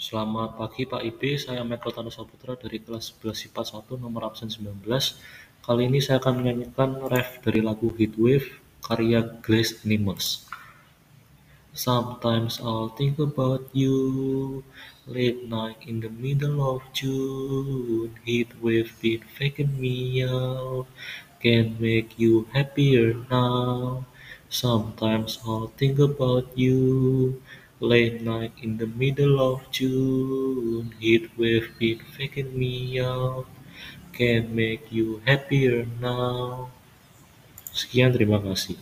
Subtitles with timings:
[0.00, 4.48] Selamat pagi Pak Ibe, saya Michael Tanda Saputra dari kelas 11 IPA 1 nomor absen
[4.48, 4.80] 19.
[5.60, 8.48] Kali ini saya akan menyanyikan ref dari lagu Heatwave
[8.80, 10.48] karya Glass Animals.
[11.76, 14.64] Sometimes I'll think about you
[15.04, 20.88] Late night in the middle of June Heatwave been faking me out
[21.44, 24.08] Can make you happier now
[24.48, 27.36] Sometimes I'll think about you
[27.80, 30.94] Late night in the middle of June.
[31.00, 33.46] Heatwave been faking me out.
[34.12, 36.68] Can make you happier now.
[37.72, 38.76] Sekian, terima kasih.